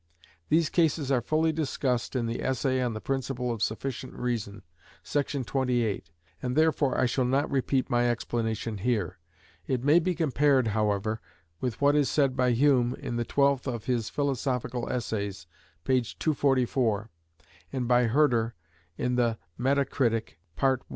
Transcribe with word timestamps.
These 0.49 0.71
cases 0.71 1.11
are 1.11 1.21
fully 1.21 1.51
discussed 1.51 2.15
in 2.15 2.25
the 2.25 2.41
essay 2.41 2.81
on 2.81 2.95
the 2.95 2.99
principle 2.99 3.51
of 3.51 3.61
sufficient 3.61 4.13
reason,§ 4.15 4.63
28, 5.45 6.09
and 6.41 6.55
therefore 6.55 6.99
I 6.99 7.05
shall 7.05 7.23
not 7.23 7.47
repeat 7.51 7.87
my 7.87 8.09
explanation 8.09 8.79
here. 8.79 9.19
It 9.67 9.83
may 9.83 9.99
be 9.99 10.15
compared, 10.15 10.69
however, 10.69 11.21
with 11.59 11.79
what 11.81 11.95
is 11.95 12.09
said 12.09 12.35
by 12.35 12.53
Hume 12.53 12.95
in 12.97 13.17
the 13.17 13.25
twelfth 13.25 13.67
of 13.67 13.85
his 13.85 14.09
"Philosophical 14.09 14.89
Essays," 14.89 15.45
p. 15.83 16.01
244, 16.01 17.11
and 17.71 17.87
by 17.87 18.05
Herder 18.05 18.55
in 18.97 19.17
the 19.17 19.37
"Metacritik," 19.59 20.39
pt. 20.57 20.63
i. 20.81 20.85